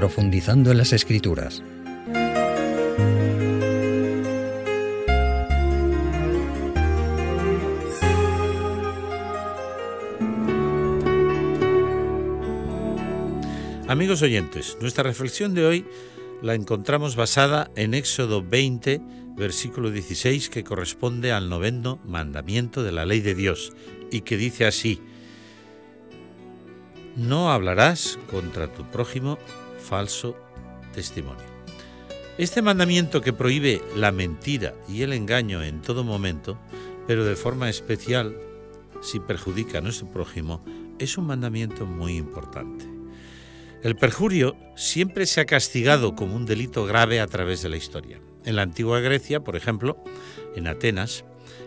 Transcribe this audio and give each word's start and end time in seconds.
profundizando 0.00 0.70
en 0.70 0.78
las 0.78 0.94
escrituras. 0.94 1.62
Amigos 13.88 14.22
oyentes, 14.22 14.78
nuestra 14.80 15.02
reflexión 15.02 15.52
de 15.52 15.66
hoy 15.66 15.84
la 16.40 16.54
encontramos 16.54 17.14
basada 17.14 17.70
en 17.76 17.92
Éxodo 17.92 18.42
20, 18.42 19.02
versículo 19.36 19.90
16, 19.90 20.48
que 20.48 20.64
corresponde 20.64 21.30
al 21.30 21.50
noveno 21.50 22.00
mandamiento 22.06 22.82
de 22.82 22.92
la 22.92 23.04
ley 23.04 23.20
de 23.20 23.34
Dios 23.34 23.74
y 24.10 24.22
que 24.22 24.38
dice 24.38 24.64
así, 24.64 25.02
no 27.16 27.52
hablarás 27.52 28.18
contra 28.30 28.72
tu 28.72 28.90
prójimo 28.90 29.38
falso 29.80 30.36
testimonio. 30.92 31.44
Este 32.38 32.62
mandamiento 32.62 33.20
que 33.20 33.32
prohíbe 33.32 33.82
la 33.96 34.12
mentira 34.12 34.74
y 34.88 35.02
el 35.02 35.12
engaño 35.12 35.62
en 35.62 35.82
todo 35.82 36.04
momento, 36.04 36.58
pero 37.06 37.24
de 37.24 37.36
forma 37.36 37.68
especial 37.68 38.36
si 39.02 39.18
perjudica 39.20 39.78
a 39.78 39.80
nuestro 39.80 40.08
prójimo, 40.10 40.64
es 40.98 41.18
un 41.18 41.26
mandamiento 41.26 41.86
muy 41.86 42.16
importante. 42.16 42.86
El 43.82 43.96
perjurio 43.96 44.56
siempre 44.76 45.24
se 45.26 45.40
ha 45.40 45.46
castigado 45.46 46.14
como 46.14 46.36
un 46.36 46.44
delito 46.44 46.84
grave 46.84 47.20
a 47.20 47.26
través 47.26 47.62
de 47.62 47.70
la 47.70 47.78
historia. 47.78 48.20
En 48.44 48.56
la 48.56 48.62
antigua 48.62 49.00
Grecia, 49.00 49.40
por 49.40 49.56
ejemplo, 49.56 50.02
en 50.54 50.66
Atenas, 50.66 51.24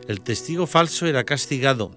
el 0.08 0.22
testigo 0.22 0.68
falso 0.68 1.08
era 1.08 1.24
castigado 1.24 1.92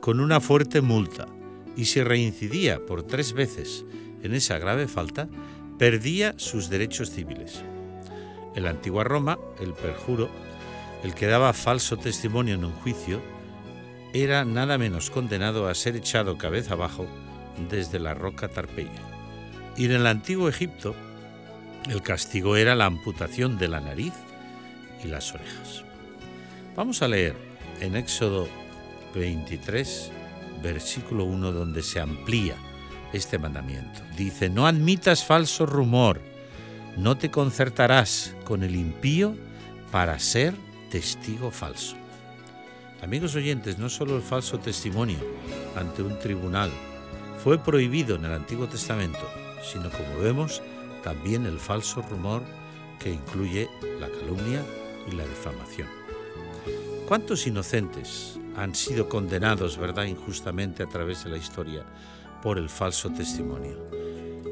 con 0.00 0.20
una 0.20 0.40
fuerte 0.40 0.80
multa 0.80 1.28
y 1.76 1.86
si 1.86 2.02
reincidía 2.02 2.84
por 2.84 3.04
tres 3.04 3.32
veces 3.32 3.84
en 4.24 4.34
esa 4.34 4.58
grave 4.58 4.88
falta, 4.88 5.28
perdía 5.78 6.34
sus 6.38 6.70
derechos 6.70 7.10
civiles. 7.10 7.62
En 8.56 8.64
la 8.64 8.70
antigua 8.70 9.04
Roma, 9.04 9.38
el 9.60 9.74
perjuro, 9.74 10.30
el 11.02 11.14
que 11.14 11.26
daba 11.26 11.52
falso 11.52 11.98
testimonio 11.98 12.54
en 12.54 12.64
un 12.64 12.72
juicio, 12.72 13.20
era 14.14 14.44
nada 14.44 14.78
menos 14.78 15.10
condenado 15.10 15.68
a 15.68 15.74
ser 15.74 15.96
echado 15.96 16.38
cabeza 16.38 16.72
abajo 16.74 17.06
desde 17.70 17.98
la 17.98 18.14
roca 18.14 18.48
Tarpeya. 18.48 19.02
Y 19.76 19.86
en 19.86 19.92
el 19.92 20.06
antiguo 20.06 20.48
Egipto, 20.48 20.94
el 21.90 22.00
castigo 22.00 22.56
era 22.56 22.74
la 22.74 22.86
amputación 22.86 23.58
de 23.58 23.68
la 23.68 23.80
nariz 23.80 24.14
y 25.04 25.08
las 25.08 25.34
orejas. 25.34 25.84
Vamos 26.76 27.02
a 27.02 27.08
leer 27.08 27.36
en 27.80 27.96
Éxodo 27.96 28.48
23, 29.14 30.10
versículo 30.62 31.24
1, 31.24 31.52
donde 31.52 31.82
se 31.82 32.00
amplía 32.00 32.56
este 33.14 33.38
mandamiento. 33.38 34.00
Dice, 34.16 34.50
no 34.50 34.66
admitas 34.66 35.24
falso 35.24 35.66
rumor, 35.66 36.20
no 36.96 37.16
te 37.16 37.30
concertarás 37.30 38.34
con 38.44 38.62
el 38.62 38.74
impío 38.74 39.36
para 39.90 40.18
ser 40.18 40.54
testigo 40.90 41.50
falso. 41.50 41.96
Amigos 43.02 43.34
oyentes, 43.34 43.78
no 43.78 43.88
solo 43.88 44.16
el 44.16 44.22
falso 44.22 44.58
testimonio 44.58 45.18
ante 45.76 46.02
un 46.02 46.18
tribunal 46.18 46.70
fue 47.42 47.58
prohibido 47.58 48.16
en 48.16 48.24
el 48.24 48.32
Antiguo 48.32 48.66
Testamento, 48.66 49.28
sino 49.62 49.90
como 49.90 50.18
vemos, 50.18 50.62
también 51.02 51.44
el 51.46 51.58
falso 51.58 52.02
rumor 52.02 52.42
que 52.98 53.10
incluye 53.10 53.68
la 54.00 54.08
calumnia 54.08 54.62
y 55.06 55.14
la 55.14 55.24
difamación. 55.24 55.88
¿Cuántos 57.06 57.46
inocentes 57.46 58.38
han 58.56 58.74
sido 58.74 59.08
condenados, 59.08 59.76
verdad, 59.76 60.04
injustamente 60.04 60.82
a 60.82 60.86
través 60.86 61.24
de 61.24 61.30
la 61.30 61.36
historia 61.36 61.84
por 62.44 62.58
el 62.58 62.68
falso 62.68 63.10
testimonio? 63.10 63.88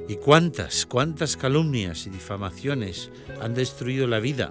¿Y 0.08 0.16
cuántas, 0.16 0.86
cuántas 0.86 1.36
calumnias 1.36 2.06
y 2.06 2.10
difamaciones 2.10 3.10
han 3.41 3.54
destruido 3.54 4.08
la 4.08 4.19
vida 4.19 4.50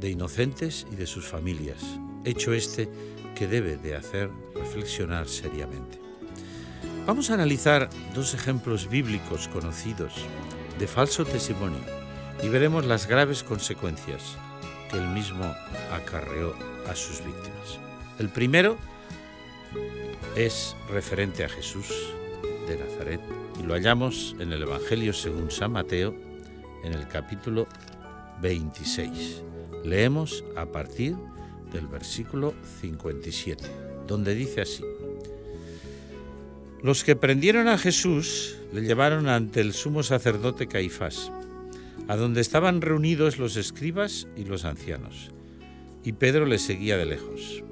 de 0.00 0.10
inocentes 0.10 0.86
y 0.90 0.96
de 0.96 1.06
sus 1.06 1.28
familias? 1.28 1.84
Hecho 2.24 2.52
este 2.52 2.88
que 3.36 3.46
debe 3.46 3.76
de 3.76 3.94
hacer 3.94 4.30
reflexionar 4.54 5.28
seriamente. 5.28 6.00
Vamos 7.06 7.30
a 7.30 7.34
analizar 7.34 7.88
dos 8.14 8.34
ejemplos 8.34 8.88
bíblicos 8.88 9.48
conocidos 9.48 10.14
de 10.78 10.88
falso 10.88 11.24
testimonio 11.24 11.78
y 12.42 12.48
veremos 12.48 12.86
las 12.86 13.06
graves 13.06 13.44
consecuencias 13.44 14.36
que 14.90 14.96
el 14.96 15.06
mismo 15.08 15.44
acarreó 15.92 16.56
a 16.88 16.96
sus 16.96 17.24
víctimas. 17.24 17.78
El 18.18 18.30
primero 18.30 18.76
es 20.34 20.74
referente 20.90 21.44
a 21.44 21.48
Jesús 21.48 22.16
de 22.66 22.76
Nazaret 22.76 23.20
y 23.58 23.62
lo 23.62 23.74
hallamos 23.74 24.34
en 24.38 24.52
el 24.52 24.62
Evangelio 24.62 25.12
según 25.12 25.50
San 25.50 25.72
Mateo 25.72 26.14
en 26.84 26.92
el 26.92 27.06
capítulo 27.08 27.66
26. 28.42 29.42
Leemos 29.84 30.44
a 30.56 30.66
partir 30.66 31.16
del 31.72 31.86
versículo 31.86 32.54
57, 32.80 33.64
donde 34.06 34.34
dice 34.34 34.60
así. 34.62 34.84
Los 36.82 37.04
que 37.04 37.16
prendieron 37.16 37.68
a 37.68 37.78
Jesús 37.78 38.56
le 38.72 38.82
llevaron 38.82 39.28
ante 39.28 39.60
el 39.60 39.72
sumo 39.72 40.02
sacerdote 40.02 40.66
Caifás, 40.66 41.32
a 42.08 42.16
donde 42.16 42.40
estaban 42.40 42.80
reunidos 42.80 43.38
los 43.38 43.56
escribas 43.56 44.28
y 44.36 44.44
los 44.44 44.64
ancianos, 44.64 45.30
y 46.04 46.12
Pedro 46.12 46.46
le 46.46 46.58
seguía 46.58 46.96
de 46.96 47.06
lejos. 47.06 47.62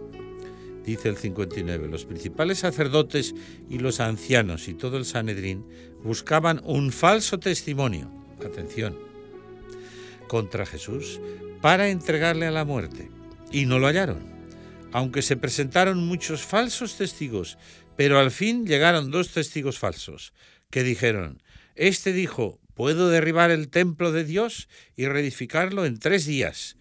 Dice 0.85 1.09
el 1.09 1.17
59, 1.17 1.89
los 1.89 2.05
principales 2.05 2.59
sacerdotes 2.59 3.35
y 3.71 3.79
los 3.79 4.01
ancianos 4.01 4.69
y 4.69 4.75
todo 4.75 4.97
el 4.99 5.05
Sanedrín 5.05 5.65
buscaban 6.03 6.61
un 6.65 6.93
falso 6.93 7.39
testimonio, 7.39 8.11
atención, 8.45 8.99
contra 10.29 10.67
Jesús 10.67 11.21
para 11.63 11.89
entregarle 11.89 12.47
a 12.47 12.51
la 12.51 12.65
muerte, 12.65 13.09
y 13.51 13.65
no 13.65 13.79
lo 13.79 13.87
hallaron, 13.87 14.23
aunque 14.93 15.23
se 15.23 15.37
presentaron 15.37 16.07
muchos 16.07 16.43
falsos 16.43 16.97
testigos 16.97 17.57
pero 17.97 18.19
al 18.19 18.31
fin 18.31 18.67
llegaron 18.67 19.11
dos 19.11 19.31
testigos 19.31 19.79
falsos, 19.79 20.33
que 20.71 20.83
dijeron, 20.83 21.43
Este 21.75 22.13
dijo, 22.13 22.61
puedo 22.75 23.09
derribar 23.09 23.51
el 23.51 23.69
templo 23.69 24.13
de 24.13 24.25
Dios 24.25 24.69
y 24.97 25.07
reedificarlo 25.07 25.87
en 25.87 25.99
tres 25.99 26.27
días. 26.27 26.77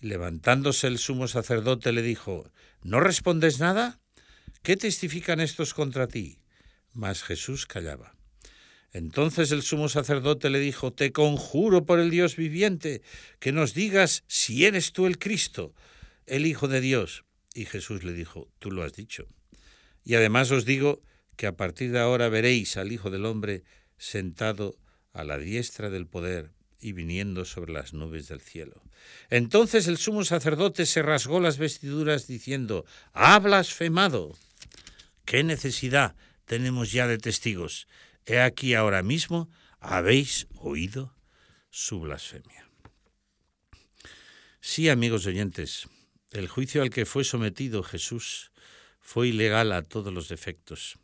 levantándose 0.00 0.86
el 0.86 0.98
sumo 0.98 1.28
sacerdote 1.28 1.90
le 1.92 2.02
dijo, 2.02 2.50
¿no 2.84 3.00
respondes 3.00 3.58
nada? 3.58 4.00
¿Qué 4.62 4.76
testifican 4.76 5.40
estos 5.40 5.74
contra 5.74 6.06
ti? 6.06 6.38
Mas 6.92 7.24
Jesús 7.24 7.66
callaba. 7.66 8.14
Entonces 8.92 9.50
el 9.50 9.62
sumo 9.62 9.88
sacerdote 9.88 10.50
le 10.50 10.60
dijo, 10.60 10.92
Te 10.92 11.10
conjuro 11.10 11.84
por 11.84 11.98
el 11.98 12.10
Dios 12.10 12.36
viviente, 12.36 13.02
que 13.40 13.50
nos 13.50 13.74
digas 13.74 14.22
si 14.28 14.64
eres 14.64 14.92
tú 14.92 15.06
el 15.06 15.18
Cristo, 15.18 15.74
el 16.26 16.46
Hijo 16.46 16.68
de 16.68 16.80
Dios. 16.80 17.24
Y 17.54 17.64
Jesús 17.64 18.04
le 18.04 18.12
dijo, 18.12 18.48
Tú 18.60 18.70
lo 18.70 18.84
has 18.84 18.92
dicho. 18.92 19.26
Y 20.04 20.14
además 20.14 20.52
os 20.52 20.64
digo 20.64 21.02
que 21.36 21.48
a 21.48 21.56
partir 21.56 21.90
de 21.90 21.98
ahora 21.98 22.28
veréis 22.28 22.76
al 22.76 22.92
Hijo 22.92 23.10
del 23.10 23.26
Hombre 23.26 23.64
sentado 23.98 24.78
a 25.12 25.24
la 25.24 25.38
diestra 25.38 25.90
del 25.90 26.06
poder 26.06 26.52
y 26.84 26.92
viniendo 26.92 27.46
sobre 27.46 27.72
las 27.72 27.94
nubes 27.94 28.28
del 28.28 28.42
cielo. 28.42 28.82
Entonces 29.30 29.88
el 29.88 29.96
sumo 29.96 30.22
sacerdote 30.22 30.84
se 30.84 31.00
rasgó 31.00 31.40
las 31.40 31.56
vestiduras 31.56 32.26
diciendo, 32.26 32.84
ha 33.14 33.38
blasfemado. 33.38 34.36
¿Qué 35.24 35.42
necesidad 35.44 36.14
tenemos 36.44 36.92
ya 36.92 37.06
de 37.06 37.16
testigos? 37.16 37.88
He 38.26 38.38
aquí 38.38 38.74
ahora 38.74 39.02
mismo, 39.02 39.48
¿habéis 39.80 40.46
oído 40.56 41.16
su 41.70 42.00
blasfemia? 42.00 42.68
Sí, 44.60 44.90
amigos 44.90 45.24
oyentes, 45.24 45.88
el 46.32 46.48
juicio 46.48 46.82
al 46.82 46.90
que 46.90 47.06
fue 47.06 47.24
sometido 47.24 47.82
Jesús 47.82 48.52
fue 49.00 49.28
ilegal 49.28 49.72
a 49.72 49.80
todos 49.80 50.12
los 50.12 50.30
efectos, 50.30 50.98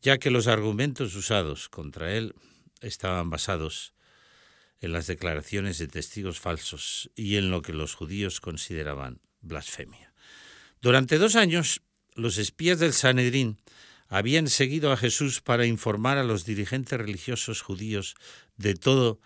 ya 0.00 0.16
que 0.16 0.30
los 0.30 0.46
argumentos 0.46 1.14
usados 1.16 1.68
contra 1.68 2.14
él 2.14 2.34
estaban 2.80 3.28
basados 3.28 3.91
en 4.82 4.92
las 4.92 5.06
declaraciones 5.06 5.78
de 5.78 5.88
testigos 5.88 6.38
falsos 6.38 7.10
y 7.16 7.36
en 7.36 7.50
lo 7.50 7.62
que 7.62 7.72
los 7.72 7.94
judíos 7.94 8.40
consideraban 8.40 9.20
blasfemia. 9.40 10.12
Durante 10.82 11.16
dos 11.16 11.36
años, 11.36 11.80
los 12.14 12.36
espías 12.36 12.78
del 12.78 12.92
Sanedrín 12.92 13.58
habían 14.08 14.48
seguido 14.48 14.92
a 14.92 14.98
Jesús 14.98 15.40
para 15.40 15.64
informar 15.64 16.18
a 16.18 16.24
los 16.24 16.44
dirigentes 16.44 16.98
religiosos 16.98 17.62
judíos 17.62 18.14
de 18.58 18.74
todo 18.74 19.20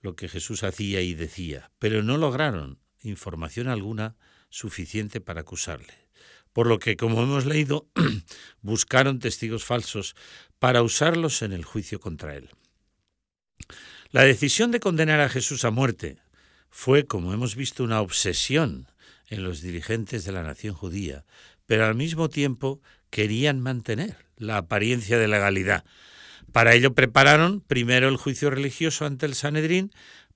lo 0.00 0.16
que 0.16 0.28
Jesús 0.28 0.62
hacía 0.62 1.02
y 1.02 1.12
decía, 1.12 1.70
pero 1.78 2.02
no 2.02 2.16
lograron 2.16 2.78
información 3.02 3.68
alguna 3.68 4.16
suficiente 4.48 5.20
para 5.20 5.42
acusarle 5.42 6.04
por 6.54 6.68
lo 6.68 6.78
que, 6.78 6.96
como 6.96 7.22
hemos 7.22 7.44
leído, 7.44 7.88
buscaron 8.62 9.18
testigos 9.18 9.64
falsos 9.64 10.14
para 10.60 10.82
usarlos 10.82 11.42
en 11.42 11.52
el 11.52 11.64
juicio 11.64 11.98
contra 12.00 12.36
él. 12.36 12.48
La 14.14 14.22
decisión 14.22 14.70
de 14.70 14.78
condenar 14.78 15.20
a 15.20 15.28
Jesús 15.28 15.64
a 15.64 15.72
muerte 15.72 16.18
fue, 16.70 17.04
como 17.04 17.34
hemos 17.34 17.56
visto, 17.56 17.82
una 17.82 18.00
obsesión 18.00 18.86
en 19.28 19.42
los 19.42 19.60
dirigentes 19.60 20.24
de 20.24 20.30
la 20.30 20.44
nación 20.44 20.72
judía, 20.72 21.24
pero 21.66 21.84
al 21.84 21.96
mismo 21.96 22.28
tiempo 22.28 22.80
querían 23.10 23.58
mantener 23.58 24.18
la 24.36 24.58
apariencia 24.58 25.18
de 25.18 25.26
legalidad 25.26 25.82
Para 26.52 26.74
ello 26.74 26.94
prepararon 26.94 27.60
primero 27.60 28.08
el 28.08 28.16
juicio 28.16 28.50
religioso 28.50 29.04
ante 29.04 29.26
el 29.26 29.34
Sanedrín 29.34 29.90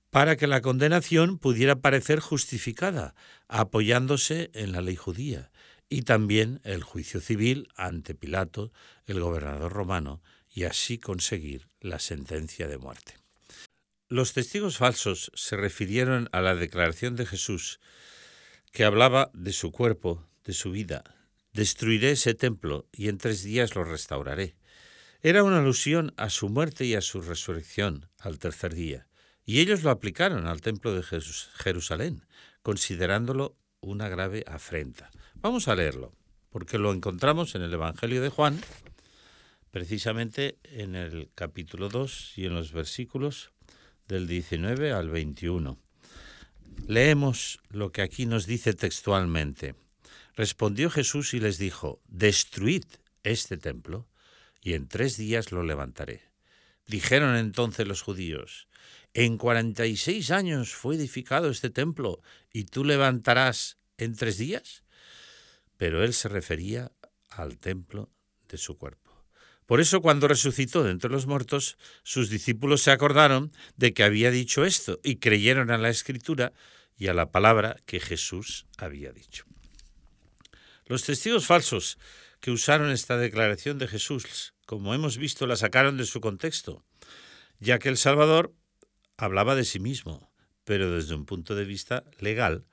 para 0.09 0.35
que 0.35 0.47
la 0.47 0.59
condenación 0.59 1.37
pudiera 1.37 1.77
parecer 1.77 2.19
justificada, 2.19 3.15
apoyándose 3.47 4.51
en 4.55 4.73
la 4.73 4.81
ley 4.81 4.97
judía, 4.97 5.51
y 5.87 6.01
también 6.01 6.59
el 6.65 6.83
juicio 6.83 7.21
civil 7.21 7.69
ante 7.77 8.13
Pilato, 8.13 8.73
el 9.05 9.21
gobernador 9.21 9.71
romano, 9.71 10.21
y 10.53 10.65
así 10.65 10.97
conseguir 10.97 11.69
la 11.79 11.99
sentencia 11.99 12.67
de 12.67 12.77
muerte. 12.77 13.18
Los 14.11 14.33
testigos 14.33 14.77
falsos 14.77 15.31
se 15.35 15.55
refirieron 15.55 16.29
a 16.31 16.41
la 16.41 16.55
declaración 16.55 17.15
de 17.15 17.27
Jesús, 17.27 17.79
que 18.71 18.83
hablaba 18.83 19.29
de 19.35 19.53
su 19.53 19.71
cuerpo, 19.71 20.27
de 20.43 20.53
su 20.53 20.71
vida. 20.71 21.03
Destruiré 21.53 22.11
ese 22.11 22.33
templo 22.33 22.87
y 22.91 23.09
en 23.09 23.19
tres 23.19 23.43
días 23.43 23.75
lo 23.75 23.83
restauraré. 23.83 24.55
Era 25.21 25.43
una 25.43 25.59
alusión 25.59 26.11
a 26.17 26.31
su 26.31 26.49
muerte 26.49 26.85
y 26.85 26.95
a 26.95 27.01
su 27.01 27.21
resurrección 27.21 28.09
al 28.17 28.39
tercer 28.39 28.73
día. 28.73 29.05
Y 29.45 29.59
ellos 29.59 29.83
lo 29.83 29.91
aplicaron 29.91 30.47
al 30.47 30.61
templo 30.61 30.95
de 30.95 31.03
Jerusalén, 31.03 32.25
considerándolo 32.63 33.57
una 33.79 34.09
grave 34.09 34.43
afrenta. 34.47 35.11
Vamos 35.35 35.67
a 35.67 35.75
leerlo, 35.75 36.15
porque 36.49 36.79
lo 36.79 36.91
encontramos 36.93 37.53
en 37.53 37.61
el 37.61 37.75
Evangelio 37.75 38.23
de 38.23 38.29
Juan, 38.29 38.59
precisamente 39.69 40.57
en 40.63 40.95
el 40.95 41.29
capítulo 41.35 41.89
2 41.89 42.33
y 42.37 42.47
en 42.47 42.55
los 42.55 42.71
versículos 42.71 43.51
del 44.09 44.27
19 44.27 44.91
al 44.91 45.09
21. 45.09 45.79
Leemos 46.87 47.59
lo 47.69 47.91
que 47.91 48.01
aquí 48.01 48.25
nos 48.25 48.47
dice 48.47 48.73
textualmente. 48.73 49.75
Respondió 50.35 50.89
Jesús 50.89 51.33
y 51.33 51.39
les 51.39 51.57
dijo, 51.57 52.01
Destruid 52.07 52.83
este 53.23 53.57
templo, 53.57 54.09
y 54.61 54.73
en 54.73 54.87
tres 54.87 55.15
días 55.15 55.51
lo 55.51 55.63
levantaré. 55.63 56.23
Dijeron 56.87 57.35
entonces 57.35 57.87
los 57.87 58.01
judíos, 58.01 58.67
en 59.13 59.37
cuarenta 59.37 59.85
y 59.85 59.95
seis 59.95 60.31
años 60.31 60.73
fue 60.73 60.95
edificado 60.95 61.49
este 61.49 61.69
templo, 61.69 62.21
y 62.51 62.65
tú 62.65 62.83
levantarás 62.83 63.77
en 63.97 64.15
tres 64.15 64.37
días. 64.37 64.83
Pero 65.77 66.03
él 66.03 66.13
se 66.13 66.29
refería 66.29 66.91
al 67.29 67.59
templo 67.59 68.11
de 68.49 68.57
su 68.57 68.77
cuerpo. 68.77 69.08
Por 69.69 69.81
eso 69.81 70.01
cuando 70.01 70.27
resucitó 70.27 70.83
de 70.83 70.89
entre 70.89 71.11
los 71.11 71.27
muertos, 71.27 71.77
sus 72.01 72.31
discípulos 72.31 72.81
se 72.81 72.89
acordaron 72.89 73.51
de 73.77 73.93
que 73.93 74.01
había 74.01 74.31
dicho 74.31 74.65
esto 74.65 74.99
y 75.03 75.17
creyeron 75.17 75.69
a 75.69 75.77
la 75.77 75.89
escritura 75.89 76.53
y 76.97 77.05
a 77.05 77.13
la 77.13 77.29
palabra 77.29 77.77
que 77.85 77.99
Jesús 77.99 78.65
había 78.79 79.11
dicho. 79.11 79.45
Los 80.87 81.03
testigos 81.03 81.45
falsos 81.45 81.99
que 82.39 82.49
usaron 82.49 82.89
esta 82.89 83.17
declaración 83.17 83.77
de 83.77 83.87
Jesús, 83.87 84.55
como 84.65 84.95
hemos 84.95 85.19
visto, 85.19 85.45
la 85.45 85.55
sacaron 85.55 85.97
de 85.97 86.07
su 86.07 86.19
contexto, 86.19 86.83
ya 87.59 87.77
que 87.77 87.89
el 87.89 87.97
Salvador 87.97 88.55
hablaba 89.17 89.53
de 89.53 89.65
sí 89.65 89.79
mismo, 89.79 90.33
pero 90.63 90.89
desde 90.89 91.13
un 91.13 91.27
punto 91.27 91.53
de 91.53 91.65
vista 91.65 92.05
legal. 92.19 92.65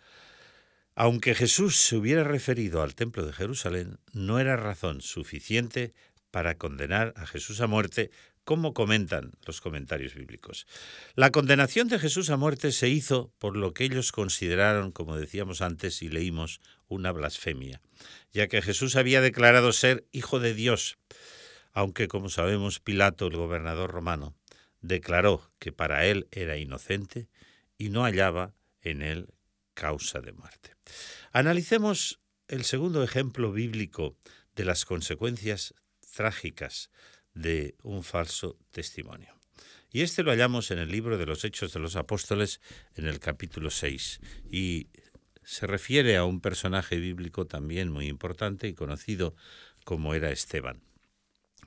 Aunque 0.95 1.35
Jesús 1.35 1.77
se 1.77 1.97
hubiera 1.97 2.25
referido 2.25 2.83
al 2.83 2.95
templo 2.95 3.27
de 3.27 3.35
Jerusalén, 3.35 3.99
no 4.15 4.39
era 4.39 4.57
razón 4.57 5.03
suficiente 5.03 5.93
para 6.37 6.59
condenar 6.59 7.15
a 7.17 7.25
Jesús 7.25 7.63
a 7.63 7.67
muerte, 7.67 8.11
como 8.45 8.75
comentan 8.75 9.33
los 9.47 9.63
comentarios 9.63 10.15
bíblicos. 10.15 10.67
La 11.15 11.31
condenación 11.31 11.89
de 11.89 11.99
Jesús 11.99 12.29
a 12.29 12.37
muerte 12.37 12.73
se 12.73 12.91
hizo 12.91 13.33
por 13.39 13.57
lo 13.57 13.73
que 13.73 13.85
ellos 13.85 14.13
consideraron, 14.13 14.93
como 14.93 15.17
decíamos 15.17 15.63
antes 15.63 16.03
y 16.03 16.11
leímos, 16.11 16.61
una 16.89 17.11
blasfemia, 17.11 17.81
ya 18.35 18.49
que 18.49 18.61
Jesús 18.61 18.97
había 18.97 19.23
declarado 19.23 19.73
ser 19.73 20.07
hijo 20.13 20.39
de 20.39 20.53
Dios, 20.53 20.99
aunque 21.73 22.07
como 22.07 22.29
sabemos 22.29 22.81
Pilato, 22.81 23.29
el 23.29 23.37
gobernador 23.39 23.91
romano, 23.91 24.35
declaró 24.83 25.51
que 25.59 25.73
para 25.73 26.05
él 26.05 26.29
era 26.33 26.59
inocente 26.59 27.31
y 27.79 27.89
no 27.89 28.03
hallaba 28.03 28.53
en 28.83 29.01
él 29.01 29.29
causa 29.73 30.21
de 30.21 30.33
muerte. 30.33 30.75
Analicemos 31.33 32.21
el 32.47 32.65
segundo 32.65 33.03
ejemplo 33.03 33.53
bíblico 33.53 34.19
de 34.55 34.67
las 34.67 34.85
consecuencias 34.85 35.73
trágicas 36.17 36.91
de 37.35 37.77
un 37.83 38.03
falso 38.03 38.59
testimonio. 38.73 39.35
Y 39.93 40.03
este 40.03 40.23
lo 40.23 40.31
hallamos 40.31 40.71
en 40.71 40.79
el 40.79 40.91
libro 40.91 41.17
de 41.19 41.27
los 41.27 41.45
Hechos 41.45 41.73
de 41.73 41.81
los 41.81 41.95
Apóstoles 41.95 42.61
en 42.95 43.07
el 43.07 43.21
capítulo 43.21 43.71
6 43.71 44.21
y 44.51 44.89
se 45.45 45.67
refiere 45.67 46.17
a 46.17 46.25
un 46.25 46.41
personaje 46.41 46.97
bíblico 46.97 47.47
también 47.47 47.93
muy 47.93 48.09
importante 48.09 48.67
y 48.67 48.75
conocido 48.75 49.37
como 49.85 50.15
era 50.15 50.31
Esteban. 50.31 50.83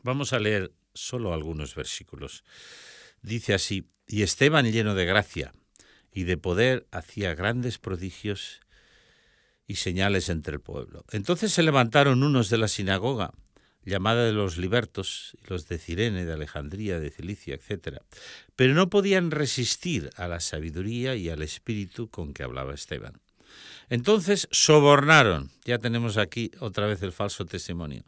Vamos 0.04 0.34
a 0.34 0.40
leer 0.40 0.74
solo 0.94 1.34
algunos 1.34 1.76
versículos. 1.76 2.44
Dice 3.22 3.54
así, 3.54 3.88
y 4.08 4.24
Esteban 4.24 4.70
lleno 4.72 4.96
de 4.96 5.06
gracia 5.06 5.54
y 6.12 6.24
de 6.24 6.38
poder 6.38 6.88
hacía 6.92 7.36
grandes 7.36 7.78
prodigios 7.78 8.62
y 9.68 9.76
señales 9.76 10.30
entre 10.30 10.56
el 10.56 10.62
pueblo. 10.62 11.06
Entonces 11.12 11.54
se 11.54 11.64
levantaron 11.64 12.24
unos 12.24 12.50
de 12.50 12.58
la 12.58 12.68
sinagoga, 12.68 13.34
llamada 13.84 14.26
de 14.26 14.34
los 14.34 14.58
libertos, 14.58 15.38
los 15.48 15.68
de 15.68 15.78
Cirene, 15.78 16.26
de 16.26 16.34
Alejandría, 16.34 17.00
de 17.00 17.10
Cilicia, 17.10 17.56
etc. 17.56 18.00
Pero 18.56 18.74
no 18.74 18.90
podían 18.90 19.32
resistir 19.32 20.10
a 20.16 20.28
la 20.28 20.40
sabiduría 20.40 21.16
y 21.16 21.30
al 21.30 21.42
espíritu 21.42 22.10
con 22.10 22.34
que 22.34 22.44
hablaba 22.44 22.74
Esteban. 22.74 23.22
Entonces 23.90 24.48
sobornaron, 24.52 25.50
ya 25.66 25.80
tenemos 25.80 26.18
aquí 26.18 26.52
otra 26.60 26.86
vez 26.86 27.02
el 27.02 27.12
falso 27.12 27.46
testimonio, 27.46 28.04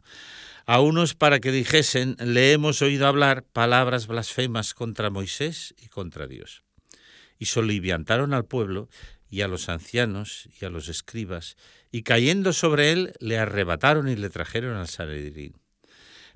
a 0.64 0.80
unos 0.80 1.14
para 1.14 1.40
que 1.40 1.50
dijesen, 1.50 2.16
le 2.20 2.52
hemos 2.52 2.82
oído 2.82 3.08
hablar 3.08 3.42
palabras 3.42 4.06
blasfemas 4.06 4.74
contra 4.74 5.10
Moisés 5.10 5.74
y 5.80 5.88
contra 5.88 6.28
Dios. 6.28 6.62
Y 7.38 7.46
soliviantaron 7.46 8.32
al 8.32 8.44
pueblo 8.44 8.88
y 9.28 9.40
a 9.40 9.48
los 9.48 9.68
ancianos 9.68 10.48
y 10.60 10.64
a 10.64 10.70
los 10.70 10.88
escribas, 10.88 11.56
y 11.90 12.02
cayendo 12.02 12.52
sobre 12.52 12.92
él 12.92 13.14
le 13.18 13.38
arrebataron 13.38 14.08
y 14.08 14.14
le 14.14 14.30
trajeron 14.30 14.76
al 14.76 14.88
Sanedrín. 14.88 15.61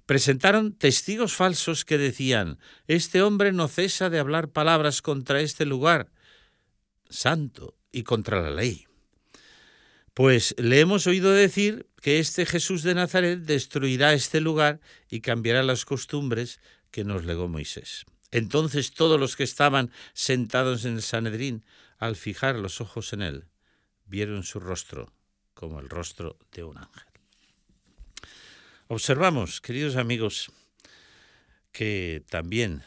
Presentaron 0.06 0.72
testigos 0.72 1.34
falsos 1.34 1.84
que 1.84 1.98
decían, 1.98 2.58
este 2.86 3.22
hombre 3.22 3.52
no 3.52 3.66
cesa 3.66 4.08
de 4.08 4.20
hablar 4.20 4.50
palabras 4.50 5.02
contra 5.02 5.40
este 5.40 5.66
lugar 5.66 6.12
santo 7.08 7.76
y 7.90 8.04
contra 8.04 8.40
la 8.40 8.50
ley. 8.50 8.86
Pues 10.14 10.54
le 10.58 10.80
hemos 10.80 11.06
oído 11.08 11.32
decir 11.32 11.88
que 12.00 12.20
este 12.20 12.46
Jesús 12.46 12.82
de 12.84 12.94
Nazaret 12.94 13.40
destruirá 13.40 14.14
este 14.14 14.40
lugar 14.40 14.80
y 15.10 15.20
cambiará 15.20 15.62
las 15.64 15.84
costumbres 15.84 16.60
que 16.90 17.04
nos 17.04 17.24
legó 17.24 17.48
Moisés. 17.48 18.06
Entonces 18.30 18.92
todos 18.92 19.18
los 19.18 19.34
que 19.34 19.44
estaban 19.44 19.90
sentados 20.14 20.84
en 20.84 20.94
el 20.94 21.02
Sanedrín, 21.02 21.64
al 21.98 22.14
fijar 22.14 22.56
los 22.56 22.80
ojos 22.80 23.12
en 23.12 23.22
él, 23.22 23.44
vieron 24.04 24.44
su 24.44 24.60
rostro 24.60 25.12
como 25.52 25.80
el 25.80 25.88
rostro 25.88 26.38
de 26.52 26.64
un 26.64 26.78
ángel. 26.78 27.15
Observamos, 28.88 29.60
queridos 29.60 29.96
amigos, 29.96 30.52
que 31.72 32.22
también 32.30 32.84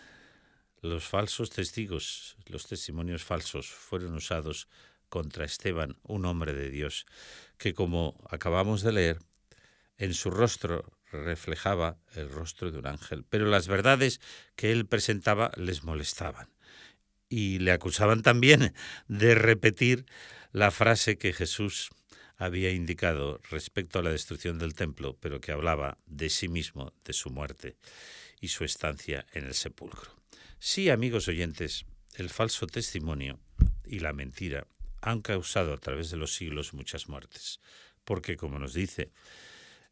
los 0.81 1.03
falsos 1.03 1.49
testigos, 1.49 2.37
los 2.45 2.67
testimonios 2.67 3.25
falsos, 3.25 3.67
fueron 3.67 4.15
usados 4.15 4.69
contra 5.09 5.43
Esteban, 5.43 5.97
un 6.03 6.25
hombre 6.25 6.53
de 6.53 6.69
Dios, 6.69 7.05
que 7.57 7.73
como 7.73 8.15
acabamos 8.29 8.81
de 8.81 8.93
leer, 8.93 9.19
en 9.97 10.13
su 10.13 10.31
rostro 10.31 10.89
reflejaba 11.11 11.97
el 12.15 12.29
rostro 12.29 12.71
de 12.71 12.79
un 12.79 12.87
ángel, 12.87 13.25
pero 13.29 13.47
las 13.47 13.67
verdades 13.67 14.21
que 14.55 14.71
él 14.71 14.85
presentaba 14.85 15.51
les 15.57 15.83
molestaban. 15.83 16.47
Y 17.27 17.59
le 17.59 17.73
acusaban 17.73 18.21
también 18.21 18.73
de 19.09 19.35
repetir 19.35 20.05
la 20.53 20.71
frase 20.71 21.17
que 21.17 21.33
Jesús 21.33 21.89
había 22.39 22.71
indicado 22.71 23.41
respecto 23.51 23.99
a 23.99 24.01
la 24.01 24.11
destrucción 24.11 24.57
del 24.57 24.73
templo, 24.73 25.17
pero 25.19 25.41
que 25.41 25.51
hablaba 25.51 25.97
de 26.05 26.29
sí 26.29 26.47
mismo, 26.47 26.93
de 27.03 27.11
su 27.11 27.29
muerte 27.29 27.75
y 28.39 28.47
su 28.47 28.63
estancia 28.63 29.25
en 29.33 29.45
el 29.45 29.53
sepulcro. 29.53 30.09
Sí, 30.57 30.89
amigos 30.89 31.27
oyentes, 31.27 31.85
el 32.15 32.29
falso 32.29 32.65
testimonio 32.65 33.39
y 33.85 33.99
la 33.99 34.13
mentira 34.13 34.65
han 35.01 35.21
causado 35.21 35.73
a 35.73 35.77
través 35.77 36.11
de 36.11 36.17
los 36.17 36.33
siglos 36.33 36.73
muchas 36.73 37.09
muertes, 37.09 37.59
porque 38.05 38.37
como 38.37 38.57
nos 38.57 38.73
dice 38.73 39.11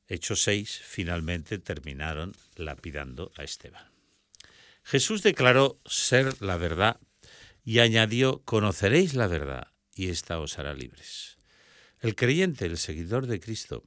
Hechos 0.07 0.41
6, 0.43 0.81
finalmente 0.85 1.59
terminaron 1.59 2.33
lapidando 2.55 3.33
a 3.35 3.43
Esteban. 3.43 3.91
Jesús 4.83 5.21
declaró 5.21 5.81
ser 5.85 6.41
la 6.41 6.55
verdad 6.55 6.97
y 7.65 7.79
añadió, 7.79 8.41
conoceréis 8.45 9.15
la 9.15 9.27
verdad 9.27 9.67
y 9.93 10.07
ésta 10.07 10.39
os 10.39 10.57
hará 10.59 10.73
libres. 10.73 11.36
El 12.07 12.15
creyente, 12.15 12.65
el 12.65 12.77
seguidor 12.77 13.27
de 13.27 13.41
Cristo, 13.41 13.83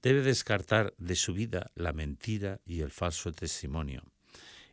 debe 0.00 0.22
descartar 0.22 0.94
de 0.96 1.16
su 1.16 1.34
vida 1.34 1.72
la 1.74 1.92
mentira 1.92 2.60
y 2.64 2.82
el 2.82 2.92
falso 2.92 3.32
testimonio 3.32 4.04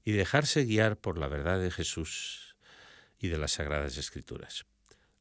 y 0.04 0.12
dejarse 0.12 0.66
guiar 0.66 0.96
por 0.96 1.18
la 1.18 1.28
verdad 1.28 1.60
de 1.60 1.72
Jesús 1.72 2.56
y 3.18 3.30
de 3.30 3.40
las 3.40 3.54
Sagradas 3.54 3.98
Escrituras. 3.98 4.68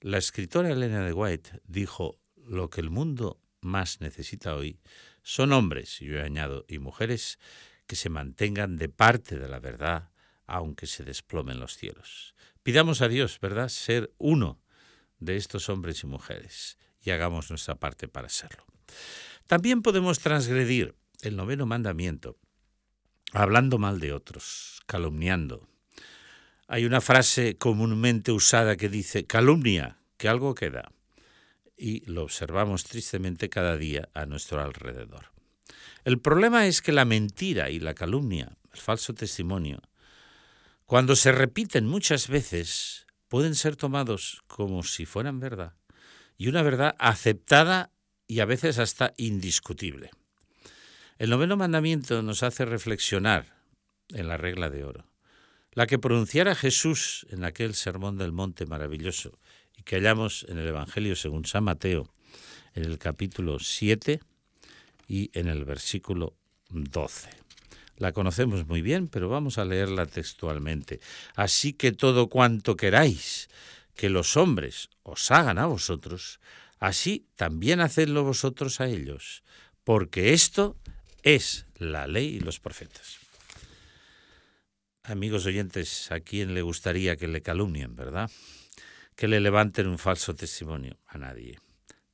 La 0.03 0.19
escritora 0.19 0.73
Elena 0.73 1.07
de 1.07 1.15
White 1.15 1.63
dijo, 1.65 2.21
lo 2.37 2.69
que 2.69 2.83
el 2.83 2.91
mundo 2.91 3.41
más 3.63 4.03
necesita 4.03 4.55
hoy 4.55 4.79
son 5.23 5.51
hombres, 5.51 6.01
yo 6.01 6.23
añado, 6.23 6.67
y 6.69 6.79
mujeres 6.79 7.39
que 7.87 7.97
se 7.97 8.11
mantengan 8.11 8.77
de 8.77 8.91
parte 8.91 9.39
de 9.39 9.49
la 9.49 9.59
verdad, 9.59 10.11
aunque 10.45 10.87
se 10.87 11.03
desplomen 11.03 11.61
los 11.61 11.79
cielos. 11.79 12.35
Pidamos 12.63 13.01
a 13.01 13.09
Dios, 13.09 13.41
¿verdad?, 13.41 13.71
ser 13.71 14.13
uno 14.19 14.61
de 15.19 15.37
estos 15.37 15.71
hombres 15.71 16.03
y 16.03 16.07
mujeres 16.07 16.77
y 17.05 17.11
hagamos 17.11 17.51
nuestra 17.51 17.75
parte 17.75 18.09
para 18.09 18.29
serlo. 18.29 18.65
También 19.47 19.83
podemos 19.83 20.19
transgredir 20.19 20.95
el 21.23 21.37
noveno 21.37 21.67
mandamiento 21.67 22.37
hablando 23.33 23.79
mal 23.79 24.01
de 24.01 24.13
otros, 24.13 24.81
calumniando. 24.87 25.69
Hay 26.69 26.87
una 26.87 27.01
frase 27.01 27.59
comúnmente 27.59 28.33
usada 28.33 28.77
que 28.77 28.89
dice 28.89 29.27
calumnia, 29.27 29.99
que 30.17 30.29
algo 30.29 30.55
queda. 30.55 30.93
Y 31.77 32.09
lo 32.11 32.23
observamos 32.23 32.85
tristemente 32.85 33.51
cada 33.51 33.77
día 33.77 34.09
a 34.15 34.27
nuestro 34.27 34.63
alrededor. 34.63 35.33
El 36.05 36.21
problema 36.21 36.67
es 36.67 36.81
que 36.81 36.93
la 36.93 37.05
mentira 37.05 37.71
y 37.71 37.81
la 37.81 37.95
calumnia, 37.95 38.57
el 38.73 38.81
falso 38.81 39.13
testimonio, 39.15 39.83
cuando 40.87 41.17
se 41.17 41.33
repiten 41.33 41.87
muchas 41.87 42.29
veces, 42.29 43.07
pueden 43.29 43.55
ser 43.55 43.75
tomados 43.75 44.43
como 44.47 44.85
si 44.85 45.07
fueran 45.07 45.41
verdad, 45.41 45.75
y 46.37 46.49
una 46.49 46.63
verdad 46.63 46.95
aceptada 46.99 47.91
y 48.27 48.41
a 48.41 48.45
veces 48.45 48.79
hasta 48.79 49.13
indiscutible. 49.17 50.11
El 51.19 51.31
noveno 51.31 51.57
mandamiento 51.57 52.23
nos 52.23 52.43
hace 52.43 52.65
reflexionar 52.65 53.55
en 54.11 54.29
la 54.29 54.37
regla 54.37 54.71
de 54.71 54.85
oro, 54.85 55.07
la 55.73 55.87
que 55.87 55.99
pronunciara 55.99 56.55
Jesús 56.55 57.27
en 57.31 57.45
aquel 57.45 57.75
sermón 57.75 58.19
del 58.19 58.33
monte 58.33 58.67
maravilloso 58.67 59.39
y 59.77 59.83
que 59.83 59.97
hallamos 59.97 60.45
en 60.49 60.59
el 60.59 60.69
Evangelio 60.69 61.17
según 61.17 61.45
San 61.45 61.65
Mateo, 61.65 62.13
en 62.75 62.85
el 62.85 62.99
capítulo 62.99 63.59
7 63.59 64.21
y 65.07 65.31
en 65.39 65.49
el 65.49 65.65
versículo 65.65 66.35
12. 66.71 67.31
La 67.97 68.13
conocemos 68.13 68.67
muy 68.67 68.83
bien, 68.83 69.07
pero 69.07 69.29
vamos 69.29 69.59
a 69.59 69.65
leerla 69.65 70.07
textualmente. 70.07 70.99
Así 71.37 71.75
que 71.75 71.93
todo 71.93 72.29
cuanto 72.29 72.77
queráis 72.77 73.49
que 73.95 74.11
los 74.11 74.37
hombres 74.37 74.91
os 75.03 75.31
hagan 75.31 75.59
a 75.59 75.67
vosotros, 75.67 76.41
así 76.79 77.27
también 77.37 77.81
hacedlo 77.81 78.25
vosotros 78.25 78.81
a 78.81 78.87
ellos, 78.87 79.43
porque 79.85 80.33
esto 80.33 80.77
es 81.23 81.67
la 81.77 82.07
ley 82.07 82.37
y 82.37 82.41
los 82.41 82.61
profetas. 82.61 83.19
Amigos 85.03 85.45
oyentes, 85.47 86.11
¿a 86.11 86.21
quién 86.21 86.55
le 86.55 86.63
gustaría 86.63 87.17
que 87.17 87.29
le 87.29 87.43
calumnien, 87.43 87.95
verdad? 87.95 88.31
Que 89.17 89.29
le 89.29 89.41
levanten 89.41 89.87
un 89.87 89.99
falso 89.99 90.35
testimonio. 90.35 90.99
A 91.07 91.19
nadie. 91.19 91.61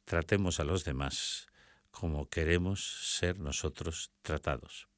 Tratemos 0.04 0.58
a 0.58 0.64
los 0.64 0.84
demás 0.84 1.46
como 1.90 2.28
queremos 2.28 3.16
ser 3.18 3.38
nosotros 3.38 4.10
tratados. 4.22 4.88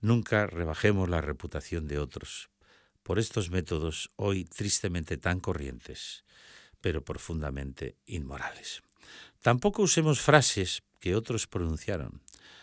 Nunca 0.00 0.46
rebajemos 0.46 1.08
la 1.08 1.20
reputación 1.20 1.86
de 1.86 1.98
otros 1.98 2.51
por 3.02 3.18
estos 3.18 3.50
métodos 3.50 4.10
hoy 4.16 4.44
tristemente 4.44 5.16
tan 5.16 5.40
corrientes, 5.40 6.24
pero 6.80 7.04
profundamente 7.04 7.96
inmorales. 8.06 8.82
Tampoco 9.40 9.82
usemos 9.82 10.20
frases 10.20 10.82
que 11.00 11.16
otros 11.16 11.46
pronunciaron, 11.46 12.22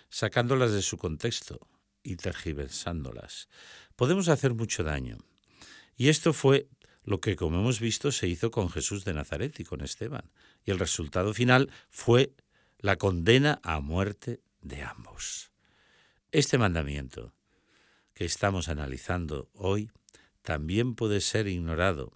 sacándolas 0.09 0.71
de 0.71 0.81
su 0.81 0.97
contexto 0.97 1.59
y 2.03 2.15
tergiversándolas. 2.15 3.49
Podemos 3.95 4.29
hacer 4.29 4.53
mucho 4.53 4.83
daño. 4.83 5.17
Y 5.97 6.07
esto 6.07 6.31
fue 6.31 6.69
lo 7.03 7.19
que, 7.19 7.35
como 7.35 7.59
hemos 7.59 7.79
visto, 7.79 8.11
se 8.11 8.27
hizo 8.27 8.51
con 8.51 8.69
Jesús 8.69 9.03
de 9.03 9.13
Nazaret 9.13 9.59
y 9.59 9.65
con 9.65 9.81
Esteban. 9.81 10.31
Y 10.63 10.71
el 10.71 10.79
resultado 10.79 11.33
final 11.33 11.69
fue 11.89 12.33
la 12.77 12.95
condena 12.95 13.59
a 13.63 13.81
muerte 13.81 14.39
de 14.61 14.83
ambos. 14.83 15.51
Este 16.31 16.57
mandamiento 16.57 17.33
que 18.13 18.25
estamos 18.25 18.69
analizando 18.69 19.49
hoy 19.53 19.91
también 20.41 20.95
puede 20.95 21.21
ser 21.21 21.47
ignorado 21.47 22.13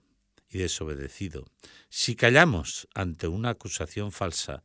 y 0.49 0.59
desobedecido 0.59 1.45
si 1.89 2.15
callamos 2.15 2.87
ante 2.93 3.27
una 3.27 3.49
acusación 3.49 4.11
falsa, 4.11 4.63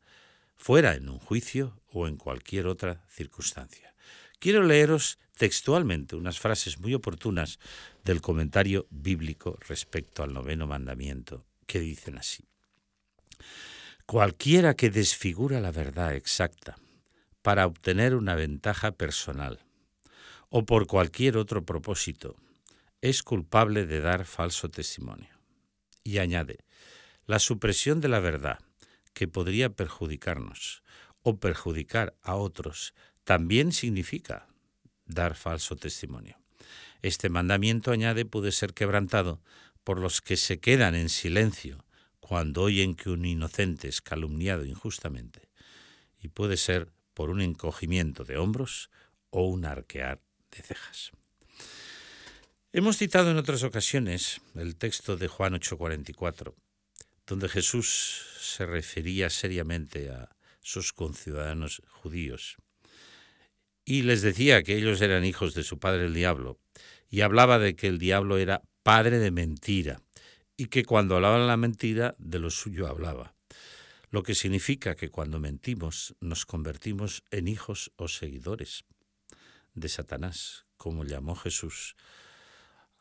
fuera 0.55 0.95
en 0.95 1.09
un 1.09 1.19
juicio 1.19 1.81
o 1.91 2.07
en 2.07 2.17
cualquier 2.17 2.67
otra 2.67 3.05
circunstancia. 3.09 3.95
Quiero 4.39 4.63
leeros 4.63 5.19
textualmente 5.37 6.15
unas 6.15 6.39
frases 6.39 6.79
muy 6.79 6.93
oportunas 6.93 7.59
del 8.03 8.21
comentario 8.21 8.87
bíblico 8.89 9.57
respecto 9.67 10.21
al 10.21 10.33
noveno 10.33 10.67
mandamiento, 10.67 11.45
que 11.65 11.79
dicen 11.79 12.17
así. 12.17 12.45
Cualquiera 14.05 14.75
que 14.75 14.89
desfigura 14.89 15.61
la 15.61 15.71
verdad 15.71 16.15
exacta 16.15 16.77
para 17.41 17.65
obtener 17.65 18.15
una 18.15 18.35
ventaja 18.35 18.91
personal 18.91 19.59
o 20.49 20.65
por 20.65 20.87
cualquier 20.87 21.37
otro 21.37 21.63
propósito, 21.63 22.35
es 23.01 23.23
culpable 23.23 23.85
de 23.85 24.01
dar 24.01 24.25
falso 24.25 24.69
testimonio. 24.69 25.29
Y 26.03 26.17
añade, 26.17 26.65
la 27.25 27.39
supresión 27.39 28.01
de 28.01 28.09
la 28.09 28.19
verdad, 28.19 28.59
que 29.13 29.27
podría 29.27 29.69
perjudicarnos 29.69 30.83
o 31.21 31.37
perjudicar 31.37 32.15
a 32.21 32.35
otros, 32.35 32.93
también 33.23 33.71
significa 33.71 34.47
dar 35.05 35.35
falso 35.35 35.75
testimonio. 35.75 36.37
Este 37.01 37.29
mandamiento, 37.29 37.91
añade, 37.91 38.25
puede 38.25 38.51
ser 38.51 38.73
quebrantado 38.73 39.41
por 39.83 39.99
los 39.99 40.21
que 40.21 40.37
se 40.37 40.59
quedan 40.59 40.95
en 40.95 41.09
silencio 41.09 41.85
cuando 42.19 42.63
oyen 42.63 42.95
que 42.95 43.09
un 43.09 43.25
inocente 43.25 43.87
es 43.87 44.01
calumniado 44.01 44.65
injustamente, 44.65 45.49
y 46.21 46.27
puede 46.27 46.57
ser 46.57 46.91
por 47.13 47.29
un 47.29 47.41
encogimiento 47.41 48.23
de 48.23 48.37
hombros 48.37 48.89
o 49.29 49.47
un 49.47 49.65
arquear 49.65 50.21
de 50.51 50.61
cejas. 50.61 51.11
Hemos 52.71 52.97
citado 52.97 53.31
en 53.31 53.37
otras 53.37 53.63
ocasiones 53.63 54.41
el 54.53 54.75
texto 54.75 55.17
de 55.17 55.27
Juan 55.27 55.55
8:44, 55.55 56.53
donde 57.25 57.49
Jesús 57.49 58.21
se 58.39 58.67
refería 58.67 59.31
seriamente 59.31 60.11
a 60.11 60.29
sus 60.61 60.93
conciudadanos 60.93 61.81
judíos 61.89 62.57
y 63.85 64.03
les 64.03 64.21
decía 64.21 64.61
que 64.61 64.77
ellos 64.77 65.01
eran 65.01 65.25
hijos 65.25 65.55
de 65.55 65.63
su 65.63 65.79
padre 65.79 66.05
el 66.05 66.13
diablo 66.13 66.59
y 67.09 67.21
hablaba 67.21 67.57
de 67.57 67.75
que 67.75 67.87
el 67.87 67.97
diablo 67.97 68.37
era 68.37 68.61
padre 68.83 69.17
de 69.17 69.31
mentira 69.31 70.03
y 70.55 70.67
que 70.67 70.85
cuando 70.85 71.15
hablaba 71.15 71.39
la 71.39 71.57
mentira 71.57 72.13
de 72.19 72.37
lo 72.37 72.51
suyo 72.51 72.85
hablaba, 72.85 73.33
lo 74.11 74.21
que 74.21 74.35
significa 74.35 74.93
que 74.93 75.09
cuando 75.09 75.39
mentimos 75.39 76.13
nos 76.19 76.45
convertimos 76.45 77.23
en 77.31 77.47
hijos 77.47 77.91
o 77.95 78.07
seguidores 78.07 78.85
de 79.73 79.89
Satanás, 79.89 80.67
como 80.77 81.03
llamó 81.03 81.35
Jesús 81.35 81.95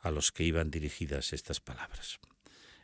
a 0.08 0.10
los 0.10 0.32
que 0.32 0.44
iban 0.44 0.70
dirigidas 0.70 1.32
estas 1.32 1.60
palabras. 1.60 2.18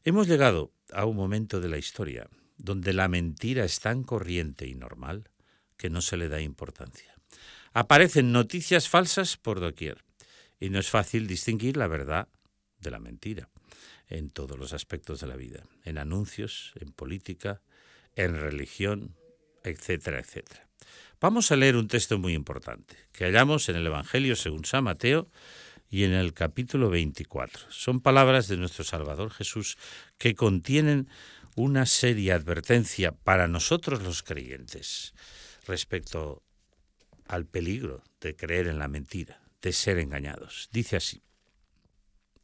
Hemos 0.04 0.28
llegado 0.28 0.72
a 0.92 1.06
un 1.06 1.16
momento 1.16 1.60
de 1.60 1.68
la 1.68 1.78
historia 1.78 2.28
donde 2.56 2.92
la 2.92 3.08
mentira 3.08 3.64
es 3.64 3.80
tan 3.80 4.04
corriente 4.04 4.66
y 4.66 4.74
normal 4.74 5.30
que 5.76 5.90
no 5.90 6.00
se 6.00 6.16
le 6.16 6.28
da 6.28 6.40
importancia. 6.40 7.14
Aparecen 7.72 8.30
noticias 8.30 8.88
falsas 8.88 9.36
por 9.36 9.58
doquier 9.58 10.04
y 10.60 10.70
no 10.70 10.78
es 10.78 10.88
fácil 10.88 11.26
distinguir 11.26 11.76
la 11.76 11.88
verdad 11.88 12.28
de 12.78 12.90
la 12.90 13.00
mentira 13.00 13.48
en 14.06 14.30
todos 14.30 14.58
los 14.58 14.72
aspectos 14.72 15.20
de 15.20 15.26
la 15.26 15.36
vida, 15.36 15.64
en 15.82 15.98
anuncios, 15.98 16.72
en 16.78 16.92
política, 16.92 17.62
en 18.14 18.38
religión, 18.38 19.16
etcétera, 19.64 20.20
etcétera. 20.20 20.68
Vamos 21.20 21.50
a 21.50 21.56
leer 21.56 21.76
un 21.76 21.88
texto 21.88 22.18
muy 22.18 22.34
importante 22.34 22.96
que 23.12 23.24
hallamos 23.24 23.68
en 23.68 23.76
el 23.76 23.86
Evangelio 23.86 24.36
según 24.36 24.64
San 24.64 24.84
Mateo 24.84 25.30
y 25.94 26.02
en 26.02 26.12
el 26.12 26.34
capítulo 26.34 26.90
24. 26.90 27.70
Son 27.70 28.00
palabras 28.00 28.48
de 28.48 28.56
nuestro 28.56 28.82
Salvador 28.82 29.30
Jesús 29.30 29.78
que 30.18 30.34
contienen 30.34 31.08
una 31.54 31.86
seria 31.86 32.34
advertencia 32.34 33.12
para 33.12 33.46
nosotros 33.46 34.02
los 34.02 34.24
creyentes 34.24 35.14
respecto 35.68 36.42
al 37.28 37.46
peligro 37.46 38.02
de 38.20 38.34
creer 38.34 38.66
en 38.66 38.80
la 38.80 38.88
mentira, 38.88 39.40
de 39.62 39.72
ser 39.72 40.00
engañados. 40.00 40.68
Dice 40.72 40.96
así, 40.96 41.22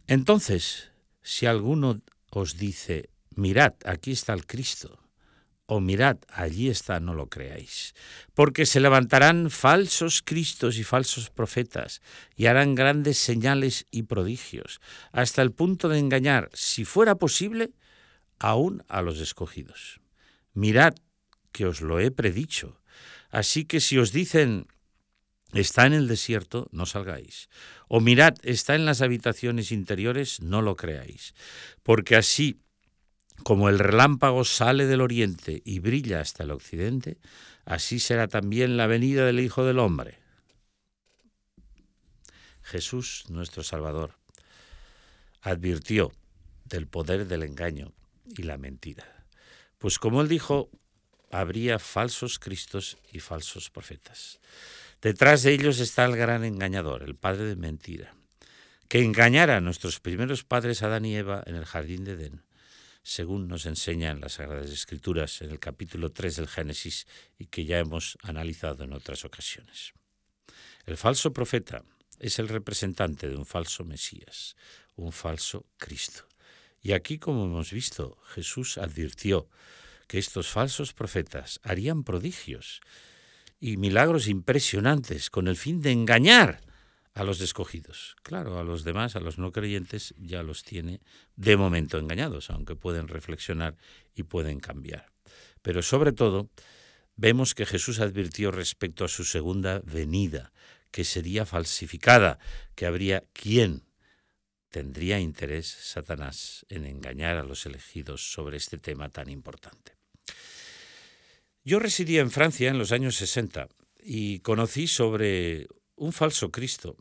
entonces, 0.06 0.92
si 1.20 1.46
alguno 1.46 2.02
os 2.30 2.56
dice, 2.56 3.10
mirad, 3.34 3.74
aquí 3.84 4.12
está 4.12 4.32
el 4.32 4.46
Cristo, 4.46 5.02
o 5.72 5.78
mirad, 5.78 6.16
allí 6.32 6.68
está, 6.68 6.98
no 6.98 7.14
lo 7.14 7.28
creáis. 7.28 7.94
Porque 8.34 8.66
se 8.66 8.80
levantarán 8.80 9.50
falsos 9.50 10.20
cristos 10.20 10.78
y 10.78 10.82
falsos 10.82 11.30
profetas, 11.30 12.02
y 12.34 12.46
harán 12.46 12.74
grandes 12.74 13.18
señales 13.18 13.86
y 13.92 14.02
prodigios, 14.02 14.80
hasta 15.12 15.42
el 15.42 15.52
punto 15.52 15.88
de 15.88 16.00
engañar, 16.00 16.50
si 16.54 16.84
fuera 16.84 17.14
posible, 17.14 17.70
aún 18.40 18.82
a 18.88 19.00
los 19.00 19.20
escogidos. 19.20 20.00
Mirad, 20.54 20.94
que 21.52 21.66
os 21.66 21.82
lo 21.82 22.00
he 22.00 22.10
predicho. 22.10 22.80
Así 23.30 23.64
que 23.64 23.78
si 23.78 23.96
os 23.96 24.10
dicen, 24.10 24.66
está 25.52 25.86
en 25.86 25.92
el 25.92 26.08
desierto, 26.08 26.66
no 26.72 26.84
salgáis. 26.84 27.48
O 27.86 28.00
mirad, 28.00 28.34
está 28.42 28.74
en 28.74 28.86
las 28.86 29.02
habitaciones 29.02 29.70
interiores, 29.70 30.40
no 30.42 30.62
lo 30.62 30.74
creáis. 30.74 31.32
Porque 31.84 32.16
así 32.16 32.58
como 33.42 33.68
el 33.68 33.78
relámpago 33.78 34.44
sale 34.44 34.86
del 34.86 35.00
oriente 35.00 35.62
y 35.64 35.78
brilla 35.78 36.20
hasta 36.20 36.44
el 36.44 36.50
occidente, 36.50 37.18
así 37.64 37.98
será 37.98 38.28
también 38.28 38.76
la 38.76 38.86
venida 38.86 39.24
del 39.24 39.40
Hijo 39.40 39.64
del 39.64 39.78
Hombre. 39.78 40.18
Jesús, 42.62 43.24
nuestro 43.28 43.62
Salvador, 43.62 44.14
advirtió 45.42 46.12
del 46.64 46.86
poder 46.86 47.26
del 47.26 47.42
engaño 47.42 47.92
y 48.26 48.42
la 48.42 48.58
mentira. 48.58 49.26
Pues 49.78 49.98
como 49.98 50.20
él 50.20 50.28
dijo, 50.28 50.70
habría 51.30 51.78
falsos 51.78 52.38
cristos 52.38 52.98
y 53.12 53.20
falsos 53.20 53.70
profetas. 53.70 54.40
Detrás 55.00 55.42
de 55.42 55.52
ellos 55.52 55.80
está 55.80 56.04
el 56.04 56.16
gran 56.16 56.44
engañador, 56.44 57.02
el 57.02 57.14
padre 57.14 57.44
de 57.44 57.56
mentira, 57.56 58.14
que 58.88 59.02
engañara 59.02 59.56
a 59.56 59.60
nuestros 59.60 59.98
primeros 59.98 60.44
padres 60.44 60.82
Adán 60.82 61.06
y 61.06 61.16
Eva 61.16 61.42
en 61.46 61.54
el 61.54 61.64
jardín 61.64 62.04
de 62.04 62.12
Edén, 62.12 62.42
según 63.02 63.48
nos 63.48 63.66
enseñan 63.66 64.20
las 64.20 64.34
Sagradas 64.34 64.70
Escrituras 64.70 65.40
en 65.42 65.50
el 65.50 65.58
capítulo 65.58 66.10
3 66.10 66.36
del 66.36 66.48
Génesis 66.48 67.06
y 67.38 67.46
que 67.46 67.64
ya 67.64 67.78
hemos 67.78 68.18
analizado 68.22 68.84
en 68.84 68.92
otras 68.92 69.24
ocasiones. 69.24 69.92
El 70.86 70.96
falso 70.96 71.32
profeta 71.32 71.84
es 72.18 72.38
el 72.38 72.48
representante 72.48 73.28
de 73.28 73.36
un 73.36 73.46
falso 73.46 73.84
Mesías, 73.84 74.56
un 74.96 75.12
falso 75.12 75.66
Cristo. 75.78 76.26
Y 76.82 76.92
aquí, 76.92 77.18
como 77.18 77.44
hemos 77.44 77.72
visto, 77.72 78.18
Jesús 78.34 78.78
advirtió 78.78 79.48
que 80.06 80.18
estos 80.18 80.48
falsos 80.48 80.92
profetas 80.92 81.60
harían 81.62 82.04
prodigios 82.04 82.80
y 83.60 83.76
milagros 83.76 84.28
impresionantes 84.28 85.30
con 85.30 85.46
el 85.48 85.56
fin 85.56 85.80
de 85.80 85.92
engañar 85.92 86.60
a 87.14 87.24
los 87.24 87.40
escogidos. 87.40 88.16
Claro, 88.22 88.58
a 88.58 88.64
los 88.64 88.84
demás, 88.84 89.16
a 89.16 89.20
los 89.20 89.38
no 89.38 89.52
creyentes, 89.52 90.14
ya 90.18 90.42
los 90.42 90.62
tiene 90.62 91.00
de 91.36 91.56
momento 91.56 91.98
engañados, 91.98 92.50
aunque 92.50 92.76
pueden 92.76 93.08
reflexionar 93.08 93.76
y 94.14 94.22
pueden 94.22 94.60
cambiar. 94.60 95.10
Pero 95.62 95.82
sobre 95.82 96.12
todo, 96.12 96.48
vemos 97.16 97.54
que 97.54 97.66
Jesús 97.66 98.00
advirtió 98.00 98.50
respecto 98.50 99.04
a 99.04 99.08
su 99.08 99.24
segunda 99.24 99.80
venida, 99.84 100.52
que 100.90 101.04
sería 101.04 101.46
falsificada, 101.46 102.38
que 102.74 102.86
habría 102.86 103.24
quien 103.32 103.84
tendría 104.70 105.18
interés 105.18 105.66
Satanás 105.66 106.64
en 106.68 106.86
engañar 106.86 107.36
a 107.36 107.44
los 107.44 107.66
elegidos 107.66 108.32
sobre 108.32 108.56
este 108.56 108.78
tema 108.78 109.08
tan 109.08 109.28
importante. 109.28 109.96
Yo 111.64 111.78
residía 111.78 112.20
en 112.20 112.30
Francia 112.30 112.70
en 112.70 112.78
los 112.78 112.92
años 112.92 113.16
60 113.16 113.68
y 114.02 114.40
conocí 114.40 114.86
sobre 114.86 115.66
un 116.00 116.14
falso 116.14 116.50
Cristo, 116.50 116.96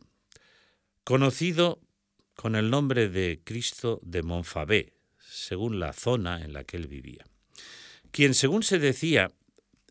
conocido 1.04 1.80
con 2.34 2.54
el 2.54 2.68
nombre 2.68 3.08
de 3.08 3.40
Cristo 3.42 3.98
de 4.02 4.22
Montfabé, 4.22 4.92
según 5.18 5.80
la 5.80 5.94
zona 5.94 6.44
en 6.44 6.52
la 6.52 6.64
que 6.64 6.76
él 6.76 6.86
vivía, 6.86 7.24
quien, 8.10 8.34
según 8.34 8.62
se 8.62 8.78
decía, 8.78 9.32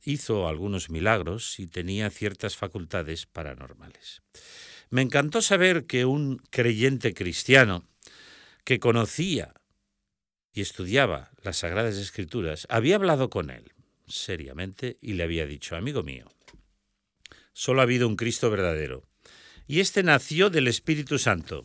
hizo 0.03 0.47
algunos 0.47 0.91
milagros 0.91 1.59
y 1.59 1.65
tenía 1.65 2.11
ciertas 2.11 2.55
facultades 2.55 3.25
paranormales. 3.25 4.21
Me 4.91 5.01
encantó 5.01 5.41
saber 5.41 5.87
que 5.87 6.05
un 6.05 6.37
creyente 6.51 7.15
cristiano 7.15 7.87
que 8.63 8.79
conocía 8.79 9.55
y 10.53 10.61
estudiaba 10.61 11.31
las 11.41 11.57
Sagradas 11.57 11.95
Escrituras 11.95 12.67
había 12.69 12.95
hablado 12.95 13.31
con 13.31 13.49
él 13.49 13.73
seriamente 14.05 14.99
y 15.01 15.13
le 15.13 15.23
había 15.23 15.47
dicho, 15.47 15.75
amigo 15.75 16.03
mío, 16.03 16.27
solo 17.53 17.81
ha 17.81 17.83
habido 17.83 18.07
un 18.07 18.15
Cristo 18.15 18.49
verdadero, 18.49 19.03
y 19.67 19.79
éste 19.79 20.03
nació 20.03 20.49
del 20.49 20.67
Espíritu 20.67 21.19
Santo, 21.19 21.63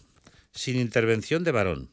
sin 0.52 0.76
intervención 0.76 1.44
de 1.44 1.52
varón. 1.52 1.90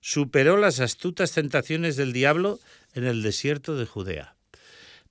Superó 0.00 0.56
las 0.56 0.80
astutas 0.80 1.32
tentaciones 1.32 1.96
del 1.96 2.12
diablo 2.12 2.60
en 2.94 3.04
el 3.04 3.22
desierto 3.22 3.76
de 3.76 3.86
Judea 3.86 4.38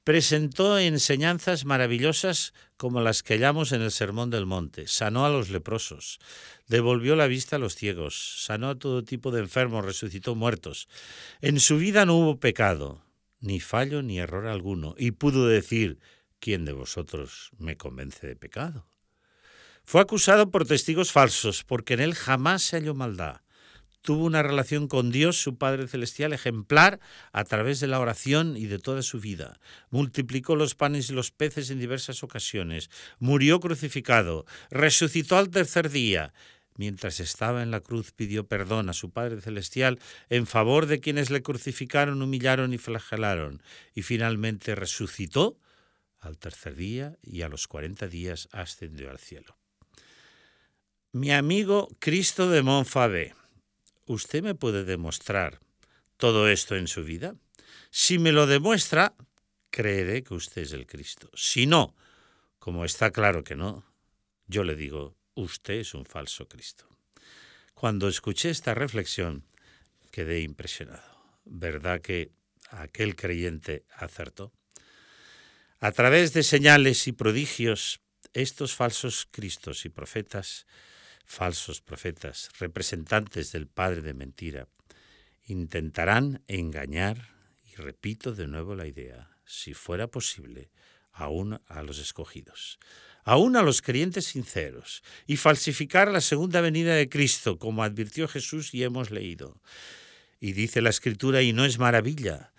presentó 0.07 0.79
enseñanzas 0.79 1.65
maravillosas 1.65 2.53
como 2.77 3.01
las 3.01 3.23
que 3.23 3.33
hallamos 3.33 3.73
en 3.73 3.81
el 3.81 3.91
Sermón 3.91 4.29
del 4.29 4.45
Monte. 4.45 4.87
Sanó 4.87 5.25
a 5.25 5.29
los 5.29 5.49
leprosos, 5.49 6.19
devolvió 6.69 7.17
la 7.17 7.27
vista 7.27 7.57
a 7.57 7.59
los 7.59 7.75
ciegos, 7.75 8.37
sanó 8.37 8.69
a 8.69 8.79
todo 8.79 9.03
tipo 9.03 9.31
de 9.31 9.41
enfermos, 9.41 9.83
resucitó 9.83 10.33
muertos. 10.33 10.87
En 11.41 11.59
su 11.59 11.77
vida 11.77 12.05
no 12.05 12.15
hubo 12.15 12.39
pecado, 12.39 13.03
ni 13.41 13.59
fallo 13.59 14.01
ni 14.01 14.17
error 14.17 14.47
alguno, 14.47 14.95
y 14.97 15.11
pudo 15.11 15.45
decir, 15.45 15.99
¿quién 16.39 16.65
de 16.65 16.73
vosotros 16.73 17.51
me 17.57 17.77
convence 17.77 18.27
de 18.27 18.35
pecado? 18.35 18.87
Fue 19.83 20.01
acusado 20.01 20.51
por 20.51 20.67
testigos 20.67 21.11
falsos, 21.11 21.63
porque 21.63 21.93
en 21.93 22.01
él 22.01 22.15
jamás 22.15 22.61
se 22.63 22.77
halló 22.77 22.93
maldad 22.93 23.41
tuvo 24.07 24.23
una 24.23 24.41
relación 24.41 24.87
con 24.87 25.11
Dios, 25.11 25.35
su 25.35 25.57
Padre 25.57 25.85
Celestial, 25.85 26.31
ejemplar 26.31 27.01
a 27.33 27.43
través 27.43 27.81
de 27.81 27.87
la 27.87 27.99
oración 27.99 28.55
y 28.55 28.67
de 28.67 28.79
toda 28.79 29.01
su 29.01 29.19
vida. 29.19 29.59
Multiplicó 29.89 30.55
los 30.55 30.75
panes 30.75 31.09
y 31.09 31.13
los 31.13 31.31
peces 31.31 31.71
en 31.71 31.79
diversas 31.81 32.23
ocasiones, 32.23 32.89
murió 33.19 33.59
crucificado, 33.59 34.45
resucitó 34.69 35.37
al 35.37 35.49
tercer 35.49 35.89
día. 35.89 36.33
Mientras 36.77 37.19
estaba 37.19 37.61
en 37.61 37.69
la 37.69 37.81
cruz 37.81 38.13
pidió 38.13 38.47
perdón 38.47 38.87
a 38.87 38.93
su 38.93 39.11
Padre 39.11 39.41
Celestial 39.41 39.99
en 40.29 40.47
favor 40.47 40.85
de 40.85 41.01
quienes 41.01 41.29
le 41.29 41.41
crucificaron, 41.41 42.21
humillaron 42.21 42.73
y 42.73 42.77
flagelaron, 42.77 43.61
y 43.93 44.03
finalmente 44.03 44.73
resucitó 44.75 45.57
al 46.19 46.37
tercer 46.37 46.75
día 46.75 47.17
y 47.21 47.41
a 47.41 47.49
los 47.49 47.67
cuarenta 47.67 48.07
días 48.07 48.49
ascendió 48.51 49.09
al 49.09 49.19
cielo. 49.19 49.57
Mi 51.11 51.31
amigo 51.31 51.87
Cristo 51.99 52.49
de 52.49 52.61
Montfabé 52.61 53.33
¿usted 54.07 54.41
me 54.41 54.55
puede 54.55 54.83
demostrar 54.83 55.59
todo 56.17 56.49
esto 56.49 56.75
en 56.75 56.87
su 56.87 57.03
vida? 57.03 57.35
Si 57.91 58.17
me 58.17 58.31
lo 58.31 58.47
demuestra, 58.47 59.13
creeré 59.69 60.23
que 60.23 60.33
usted 60.33 60.63
es 60.63 60.71
el 60.71 60.87
Cristo. 60.87 61.29
Si 61.33 61.67
no, 61.67 61.95
como 62.57 62.85
está 62.85 63.11
claro 63.11 63.43
que 63.43 63.55
no, 63.55 63.85
yo 64.47 64.63
le 64.63 64.75
digo, 64.75 65.15
usted 65.35 65.75
es 65.75 65.93
un 65.93 66.05
falso 66.05 66.47
Cristo. 66.47 66.87
Cuando 67.73 68.07
escuché 68.07 68.49
esta 68.49 68.73
reflexión, 68.73 69.45
quedé 70.11 70.41
impresionado. 70.41 71.17
¿Verdad 71.45 72.01
que 72.01 72.31
aquel 72.71 73.15
creyente 73.15 73.85
acertó? 73.95 74.51
A 75.79 75.91
través 75.91 76.33
de 76.33 76.43
señales 76.43 77.07
y 77.07 77.11
prodigios, 77.11 78.01
estos 78.33 78.75
falsos 78.75 79.27
Cristos 79.31 79.85
y 79.85 79.89
profetas 79.89 80.65
falsos 81.27 81.81
profetas, 81.81 82.49
representantes 82.57 83.51
del 83.51 83.67
Padre 83.67 84.01
de 84.01 84.13
mentira, 84.13 84.67
intentarán 85.45 86.41
engañar, 86.47 87.35
y 87.69 87.75
repito 87.75 88.33
de 88.33 88.47
nuevo 88.47 88.75
la 88.75 88.87
idea, 88.87 89.29
si 89.45 89.73
fuera 89.73 90.07
posible, 90.07 90.71
aún 91.11 91.59
a 91.67 91.83
los 91.83 91.99
escogidos, 91.99 92.79
aún 93.23 93.57
a 93.57 93.61
los 93.61 93.81
creyentes 93.81 94.25
sinceros, 94.25 95.03
y 95.27 95.35
falsificar 95.35 96.09
la 96.09 96.21
segunda 96.21 96.61
venida 96.61 96.95
de 96.95 97.09
Cristo, 97.09 97.59
como 97.59 97.83
advirtió 97.83 98.27
Jesús 98.27 98.73
y 98.73 98.83
hemos 98.83 99.11
leído. 99.11 99.61
Y 100.39 100.53
dice 100.53 100.81
la 100.81 100.89
Escritura, 100.89 101.41
y 101.41 101.51
no 101.51 101.65
es 101.65 101.77
maravilla, 101.77 102.53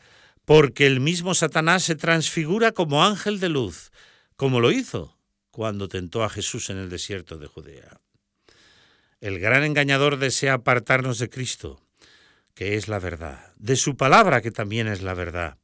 porque 0.48 0.87
el 0.87 1.00
mismo 1.00 1.34
Satanás 1.34 1.82
se 1.82 1.94
transfigura 1.94 2.72
como 2.72 3.04
ángel 3.04 3.38
de 3.38 3.50
luz, 3.50 3.92
como 4.34 4.61
lo 4.61 4.72
hizo 4.72 5.14
cuando 5.50 5.88
tentó 5.88 6.24
a 6.24 6.30
Jesús 6.30 6.70
en 6.70 6.78
el 6.78 6.88
desierto 6.88 7.37
de 7.37 7.46
Judea. 7.46 8.00
El 9.20 9.40
gran 9.40 9.62
engañador 9.62 10.16
desea 10.16 10.54
apartarnos 10.54 11.18
de 11.18 11.28
Cristo, 11.28 11.82
que 12.54 12.76
es 12.76 12.88
la 12.88 12.98
verdad, 12.98 13.52
de 13.58 13.76
su 13.76 13.98
palabra, 13.98 14.40
que 14.40 14.50
también 14.50 14.88
es 14.88 15.02
la 15.02 15.12
verdad. 15.12 15.58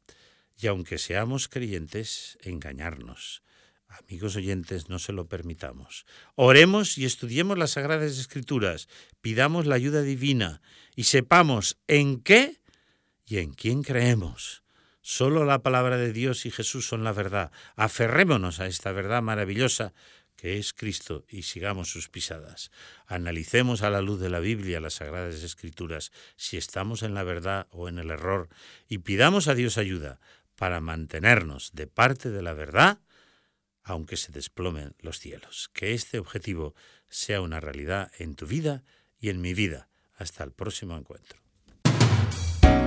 Y 0.60 0.66
aunque 0.66 0.98
seamos 0.98 1.48
creyentes, 1.48 2.36
engañarnos. 2.42 3.42
Amigos 3.88 4.36
oyentes, 4.36 4.90
no 4.90 4.98
se 4.98 5.14
lo 5.14 5.28
permitamos. 5.28 6.04
Oremos 6.34 6.98
y 6.98 7.06
estudiemos 7.06 7.56
las 7.56 7.70
Sagradas 7.70 8.18
Escrituras, 8.18 8.88
pidamos 9.22 9.64
la 9.64 9.76
ayuda 9.76 10.02
divina 10.02 10.60
y 10.94 11.04
sepamos 11.04 11.78
en 11.86 12.20
qué 12.20 12.60
y 13.24 13.38
en 13.38 13.54
quién 13.54 13.82
creemos. 13.82 14.63
Solo 15.06 15.44
la 15.44 15.58
palabra 15.58 15.98
de 15.98 16.14
Dios 16.14 16.46
y 16.46 16.50
Jesús 16.50 16.88
son 16.88 17.04
la 17.04 17.12
verdad. 17.12 17.52
Aferrémonos 17.76 18.58
a 18.58 18.66
esta 18.66 18.90
verdad 18.90 19.20
maravillosa 19.20 19.92
que 20.34 20.56
es 20.56 20.72
Cristo, 20.72 21.26
y 21.28 21.42
sigamos 21.42 21.90
sus 21.90 22.08
pisadas. 22.08 22.70
Analicemos 23.06 23.82
a 23.82 23.90
la 23.90 24.00
luz 24.00 24.18
de 24.18 24.30
la 24.30 24.40
Biblia, 24.40 24.80
las 24.80 24.94
Sagradas 24.94 25.42
Escrituras, 25.42 26.10
si 26.36 26.56
estamos 26.56 27.02
en 27.02 27.12
la 27.12 27.22
verdad 27.22 27.66
o 27.70 27.90
en 27.90 27.98
el 27.98 28.10
error, 28.10 28.48
y 28.88 28.98
pidamos 28.98 29.46
a 29.46 29.54
Dios 29.54 29.76
ayuda 29.76 30.20
para 30.56 30.80
mantenernos 30.80 31.72
de 31.74 31.86
parte 31.86 32.30
de 32.30 32.40
la 32.40 32.54
verdad, 32.54 32.98
aunque 33.82 34.16
se 34.16 34.32
desplomen 34.32 34.94
los 35.00 35.18
cielos. 35.18 35.68
Que 35.74 35.92
este 35.92 36.18
objetivo 36.18 36.74
sea 37.10 37.42
una 37.42 37.60
realidad 37.60 38.10
en 38.18 38.36
tu 38.36 38.46
vida 38.46 38.82
y 39.20 39.28
en 39.28 39.42
mi 39.42 39.52
vida. 39.52 39.90
Hasta 40.16 40.44
el 40.44 40.52
próximo 40.52 40.96
encuentro. 40.96 41.43